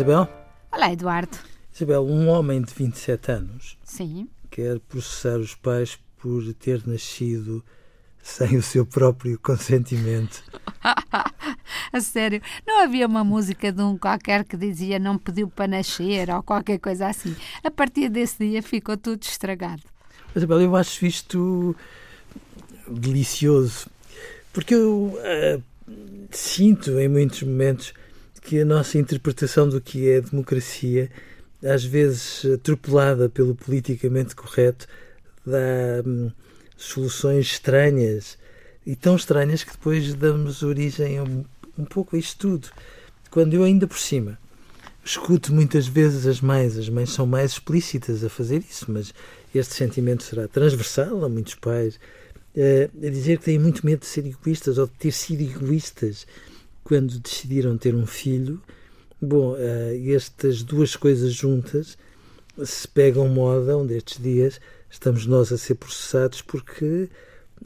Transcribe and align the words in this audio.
Isabel. 0.00 0.26
Olá, 0.72 0.90
Eduardo. 0.90 1.36
Isabel, 1.74 2.02
um 2.06 2.26
homem 2.28 2.62
de 2.62 2.72
27 2.72 3.32
anos 3.32 3.76
Sim. 3.84 4.30
quer 4.50 4.80
processar 4.80 5.36
os 5.36 5.54
pais 5.54 5.98
por 6.16 6.42
ter 6.54 6.86
nascido 6.86 7.62
sem 8.22 8.56
o 8.56 8.62
seu 8.62 8.86
próprio 8.86 9.38
consentimento. 9.38 10.42
A 11.92 12.00
sério, 12.00 12.40
não 12.66 12.82
havia 12.82 13.06
uma 13.06 13.22
música 13.22 13.70
de 13.70 13.82
um 13.82 13.98
qualquer 13.98 14.44
que 14.44 14.56
dizia 14.56 14.98
não 14.98 15.18
pediu 15.18 15.48
para 15.48 15.68
nascer 15.68 16.30
ou 16.30 16.42
qualquer 16.42 16.78
coisa 16.78 17.06
assim. 17.06 17.36
A 17.62 17.70
partir 17.70 18.08
desse 18.08 18.38
dia 18.38 18.62
ficou 18.62 18.96
tudo 18.96 19.22
estragado. 19.22 19.82
Isabel, 20.34 20.62
eu 20.62 20.76
acho 20.76 21.04
isto 21.04 21.76
delicioso, 22.88 23.90
porque 24.50 24.74
eu 24.74 25.14
ah, 25.22 25.60
sinto 26.30 26.98
em 26.98 27.06
muitos 27.06 27.42
momentos 27.42 27.92
que 28.40 28.60
a 28.60 28.64
nossa 28.64 28.98
interpretação 28.98 29.68
do 29.68 29.80
que 29.80 30.08
é 30.08 30.20
democracia, 30.20 31.10
às 31.62 31.84
vezes 31.84 32.44
atropelada 32.44 33.28
pelo 33.28 33.54
politicamente 33.54 34.34
correto, 34.34 34.86
dá 35.44 36.02
hum, 36.06 36.30
soluções 36.76 37.46
estranhas 37.46 38.38
e 38.86 38.96
tão 38.96 39.16
estranhas 39.16 39.62
que 39.62 39.72
depois 39.72 40.14
damos 40.14 40.62
origem 40.62 41.18
a 41.18 41.22
um, 41.22 41.44
um 41.78 41.84
pouco 41.84 42.16
a 42.16 42.18
isto 42.18 42.38
tudo. 42.38 42.68
Quando 43.30 43.54
eu 43.54 43.62
ainda 43.62 43.86
por 43.86 43.98
cima 43.98 44.38
escuto 45.04 45.52
muitas 45.52 45.86
vezes 45.86 46.26
as 46.26 46.40
mães, 46.40 46.76
as 46.76 46.88
mães 46.88 47.10
são 47.10 47.26
mais 47.26 47.52
explícitas 47.52 48.22
a 48.22 48.28
fazer 48.28 48.62
isso, 48.68 48.86
mas 48.88 49.12
este 49.54 49.74
sentimento 49.74 50.22
será 50.22 50.46
transversal 50.46 51.24
a 51.24 51.28
muitos 51.28 51.54
pais, 51.54 51.98
eh, 52.54 52.88
a 53.02 53.08
dizer 53.08 53.38
que 53.38 53.46
têm 53.46 53.58
muito 53.58 53.84
medo 53.84 54.00
de 54.00 54.06
ser 54.06 54.26
egoístas 54.26 54.78
ou 54.78 54.86
de 54.86 54.92
ter 54.92 55.12
sido 55.12 55.42
egoístas 55.42 56.26
quando 56.90 57.20
decidiram 57.20 57.78
ter 57.78 57.94
um 57.94 58.04
filho. 58.04 58.60
Bom, 59.22 59.54
eh, 59.56 59.96
estas 60.12 60.64
duas 60.64 60.96
coisas 60.96 61.32
juntas 61.32 61.96
se 62.64 62.88
pegam 62.88 63.28
moda 63.28 63.76
um 63.76 63.86
destes 63.86 64.20
dias, 64.20 64.60
estamos 64.90 65.24
nós 65.24 65.52
a 65.52 65.56
ser 65.56 65.76
processados 65.76 66.42
porque 66.42 67.08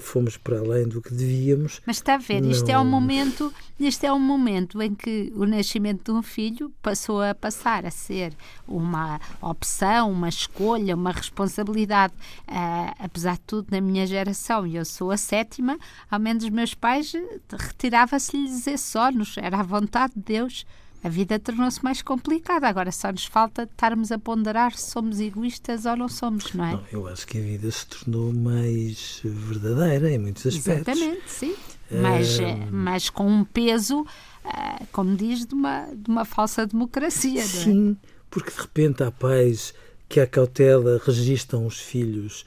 fomos 0.00 0.36
para 0.36 0.58
além 0.58 0.86
do 0.86 1.00
que 1.00 1.12
devíamos. 1.12 1.80
Mas 1.86 1.96
está 1.96 2.14
a 2.14 2.18
ver, 2.18 2.44
isto 2.44 2.68
é 2.68 2.78
um 2.78 2.84
momento, 2.84 3.52
isto 3.78 4.04
é 4.04 4.12
um 4.12 4.18
momento 4.18 4.80
em 4.82 4.94
que 4.94 5.32
o 5.34 5.46
nascimento 5.46 6.12
de 6.12 6.18
um 6.18 6.22
filho 6.22 6.70
passou 6.82 7.22
a 7.22 7.34
passar 7.34 7.86
a 7.86 7.90
ser 7.90 8.34
uma 8.66 9.20
opção, 9.40 10.12
uma 10.12 10.28
escolha, 10.28 10.94
uma 10.94 11.12
responsabilidade. 11.12 12.12
Uh, 12.48 12.94
apesar 12.98 13.34
de 13.34 13.40
tudo, 13.40 13.68
na 13.70 13.80
minha 13.80 14.06
geração, 14.06 14.66
e 14.66 14.76
eu 14.76 14.84
sou 14.84 15.10
a 15.10 15.16
sétima, 15.16 15.78
ao 16.10 16.20
menos 16.20 16.44
os 16.44 16.50
meus 16.50 16.74
pais 16.74 17.12
retirava-se-lhes 17.50 18.66
esse 18.66 18.98
ónus, 18.98 19.36
era 19.38 19.58
a 19.60 19.62
vontade 19.62 20.14
de 20.14 20.22
Deus 20.22 20.66
a 21.02 21.08
vida 21.08 21.38
tornou-se 21.38 21.82
mais 21.82 22.02
complicada. 22.02 22.66
Agora 22.66 22.90
só 22.90 23.12
nos 23.12 23.24
falta 23.24 23.64
estarmos 23.64 24.10
a 24.10 24.18
ponderar 24.18 24.76
se 24.76 24.90
somos 24.90 25.20
egoístas 25.20 25.86
ou 25.86 25.96
não 25.96 26.08
somos, 26.08 26.52
não 26.52 26.64
é? 26.64 26.72
Não, 26.72 26.84
eu 26.92 27.08
acho 27.08 27.26
que 27.26 27.38
a 27.38 27.40
vida 27.40 27.70
se 27.70 27.86
tornou 27.86 28.32
mais 28.32 29.20
verdadeira 29.24 30.10
em 30.10 30.18
muitos 30.18 30.46
aspectos. 30.46 30.88
Exatamente, 30.96 31.30
sim. 31.30 31.54
Mas, 31.90 32.38
uh... 32.38 32.42
mas 32.70 33.10
com 33.10 33.26
um 33.26 33.44
peso, 33.44 34.00
uh, 34.02 34.86
como 34.92 35.16
diz, 35.16 35.46
de 35.46 35.54
uma, 35.54 35.86
de 35.94 36.10
uma 36.10 36.24
falsa 36.24 36.66
democracia. 36.66 37.42
Sim, 37.44 37.96
é? 38.02 38.08
porque 38.30 38.50
de 38.50 38.60
repente 38.60 39.02
há 39.02 39.10
pais 39.10 39.72
que, 40.08 40.20
à 40.20 40.26
cautela, 40.26 41.00
registram 41.04 41.66
os 41.66 41.78
filhos 41.78 42.44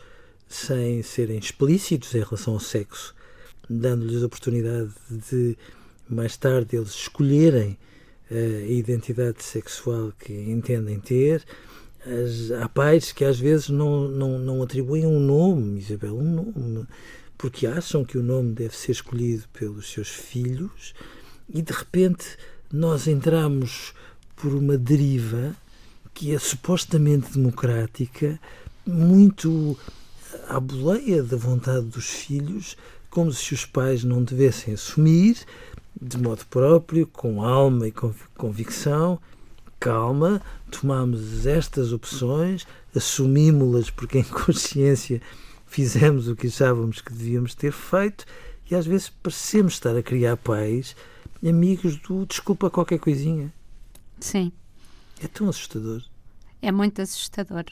sem 0.47 1.01
serem 1.01 1.38
explícitos 1.38 2.13
em 2.13 2.22
relação 2.22 2.56
ao 2.56 2.59
sexo, 2.59 3.16
dando-lhes 3.69 4.22
a 4.22 4.25
oportunidade 4.25 4.91
de, 5.09 5.57
mais 6.09 6.35
tarde, 6.35 6.75
eles 6.75 6.90
escolherem 6.90 7.78
a 8.31 8.72
identidade 8.72 9.44
sexual 9.44 10.14
que 10.18 10.34
entendem 10.34 11.00
ter. 11.00 11.44
As, 12.06 12.52
há 12.52 12.69
pais 12.69 13.12
que 13.12 13.25
às 13.25 13.40
vezes 13.40 13.69
não, 13.69 14.08
não, 14.08 14.40
não 14.40 14.64
atribuem 14.64 15.06
um 15.06 15.19
nome, 15.19 15.80
Isabel, 15.80 16.18
um 16.18 16.31
nome, 16.53 16.88
porque 17.38 17.68
acham 17.68 18.06
que 18.06 18.18
o 18.18 18.24
nome 18.24 18.53
deve 18.53 18.75
ser 18.75 18.94
escolhido 18.94 19.44
pelos 19.53 19.91
seus 19.91 20.08
filhos 20.08 20.94
e 21.53 21.62
de 21.62 21.74
repente 21.74 22.25
nós 22.72 23.08
entramos 23.08 23.94
por 24.36 24.53
uma 24.53 24.78
deriva 24.78 25.56
que 26.14 26.34
é 26.34 26.40
supostamente 26.40 27.34
democrática, 27.34 28.40
muito 28.86 29.78
à 30.47 30.59
boleia 30.59 31.22
da 31.22 31.38
vontade 31.38 31.86
dos 31.86 32.08
filhos, 32.08 32.75
como 33.09 33.31
se 33.31 33.53
os 33.53 33.66
pais 33.66 34.03
não 34.03 34.24
devessem 34.24 34.74
assumir 34.74 35.38
de 36.01 36.17
modo 36.17 36.45
próprio, 36.47 37.06
com 37.06 37.44
alma 37.44 37.88
e 37.88 37.94
convicção, 38.35 39.19
calma, 39.79 40.41
tomamos 40.72 41.45
estas 41.45 41.94
opções, 41.94 42.66
assumimos-las 42.95 43.89
porque 43.89 44.19
em 44.19 44.23
consciência 44.23 45.22
fizemos 45.67 46.28
o 46.28 46.35
que 46.35 46.47
achávamos 46.47 47.01
que 47.01 47.13
devíamos 47.13 47.53
ter 47.53 47.72
feito 47.72 48.25
e 48.69 48.75
às 48.75 48.85
vezes 48.85 49.09
parecemos 49.09 49.73
estar 49.73 49.95
a 49.95 50.01
criar 50.01 50.38
pais 50.38 50.95
amigos 51.47 51.97
do 51.97 52.25
desculpa 52.25 52.69
qualquer 52.69 53.00
coisinha. 53.00 53.53
Sim. 54.19 54.51
É 55.22 55.28
tão 55.28 55.50
assustador. 55.50 56.01
É 56.61 56.72
muito 56.72 57.01
assustador. 57.01 57.66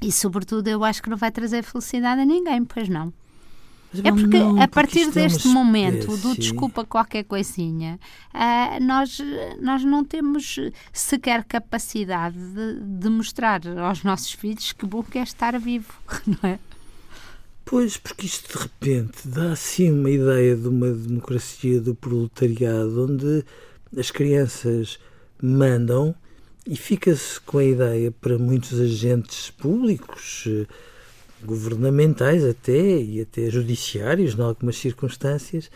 E, 0.00 0.10
sobretudo, 0.10 0.68
eu 0.68 0.82
acho 0.82 1.02
que 1.02 1.10
não 1.10 1.16
vai 1.16 1.30
trazer 1.30 1.62
felicidade 1.62 2.20
a 2.20 2.24
ninguém, 2.24 2.64
pois 2.64 2.88
não. 2.88 3.12
É 4.02 4.10
porque 4.10 4.38
não, 4.38 4.60
a 4.60 4.66
partir 4.66 5.08
é 5.08 5.10
deste 5.10 5.48
momento 5.48 6.16
do 6.16 6.34
desculpa 6.34 6.84
qualquer 6.84 7.24
coisinha, 7.24 8.00
uh, 8.32 8.82
nós, 8.82 9.18
nós 9.60 9.84
não 9.84 10.02
temos 10.02 10.58
sequer 10.92 11.44
capacidade 11.44 12.38
de, 12.38 12.80
de, 12.80 13.08
mostrar 13.10 13.60
aos 13.78 14.02
nossos 14.02 14.32
filhos 14.32 14.72
que 14.72 14.86
bom 14.86 15.02
que 15.02 15.18
é 15.18 15.22
estar 15.22 15.58
vivo, 15.58 15.92
não 16.26 16.50
é? 16.50 16.58
Pois, 17.64 17.96
porque 17.96 18.26
isto 18.26 18.56
de 18.56 18.64
repente 18.64 19.28
dá 19.28 19.52
assim 19.52 19.90
uma 19.90 20.10
ideia 20.10 20.56
de 20.56 20.68
uma 20.68 20.90
democracia 20.90 21.80
do 21.80 21.94
proletariado 21.94 23.04
onde 23.04 23.44
as 23.96 24.10
crianças 24.10 24.98
mandam 25.40 26.14
e 26.66 26.76
fica-se 26.76 27.40
com 27.40 27.58
a 27.58 27.64
ideia 27.64 28.10
para 28.10 28.38
muitos 28.38 28.80
agentes 28.80 29.50
públicos 29.50 30.46
governamentais 31.44 32.44
até 32.44 32.96
e 32.96 33.20
até 33.20 33.50
judiciários, 33.50 34.34
em 34.34 34.42
algumas 34.42 34.76
circunstâncias, 34.76 35.70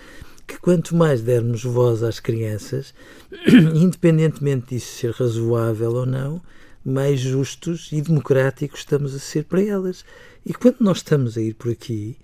que 0.47 0.59
quanto 0.59 0.95
mais 0.95 1.21
dermos 1.23 1.65
voz 1.65 2.03
às 2.03 2.21
crianças, 2.21 2.95
independentemente 3.75 4.75
disso 4.75 4.99
ser 4.99 5.11
razoável 5.11 5.93
ou 5.93 6.07
não, 6.07 6.41
mais 6.85 7.19
justos 7.19 7.89
e 7.91 8.01
democráticos 8.01 8.81
estamos 8.81 9.15
a 9.15 9.19
ser 9.19 9.45
para 9.45 9.63
elas. 9.63 10.05
E 10.45 10.55
quando 10.55 10.77
nós 10.81 10.99
estamos 10.99 11.37
a 11.37 11.41
ir 11.41 11.55
por 11.55 11.73
aqui, 11.73 12.17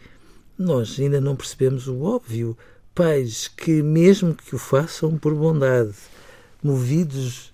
nós 0.57 0.99
ainda 1.01 1.21
não 1.21 1.35
percebemos 1.35 1.89
o 1.89 2.03
óbvio. 2.03 2.57
Pais 2.95 3.49
que, 3.49 3.83
mesmo 3.83 4.35
que 4.35 4.55
o 4.55 4.59
façam 4.59 5.19
por 5.19 5.35
bondade, 5.35 5.95
movidos 6.63 7.53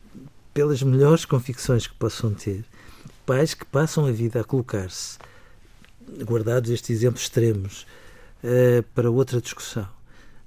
pelas 0.53 0.83
melhores 0.83 1.25
convicções 1.25 1.87
que 1.87 1.95
possam 1.95 2.35
ter, 2.35 2.65
pais 3.25 3.55
que 3.55 3.65
passam 3.65 4.05
a 4.05 4.11
vida 4.11 4.41
a 4.41 4.45
colocar-se 4.45 5.17
guardados 6.25 6.71
estes 6.71 6.91
exemplos 6.91 7.23
extremos 7.23 7.87
uh, 8.43 8.83
para 8.95 9.11
outra 9.11 9.41
discussão, 9.41 9.89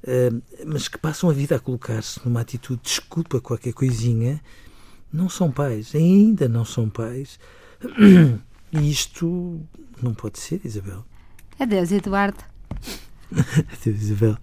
uh, 0.03 0.41
mas 0.65 0.87
que 0.87 0.97
passam 0.97 1.29
a 1.29 1.33
vida 1.33 1.55
a 1.55 1.59
colocar-se 1.59 2.19
numa 2.25 2.41
atitude 2.41 2.81
desculpa 2.83 3.39
qualquer 3.39 3.73
coisinha, 3.73 4.41
não 5.11 5.29
são 5.29 5.51
pais, 5.51 5.93
ainda 5.93 6.47
não 6.47 6.65
são 6.65 6.89
pais. 6.89 7.39
E 8.71 8.89
isto 8.89 9.59
não 10.01 10.13
pode 10.13 10.39
ser, 10.39 10.61
Isabel. 10.63 11.03
Adeus, 11.59 11.91
Eduardo. 11.91 12.41
Adeus, 13.73 14.01
Isabel. 14.01 14.37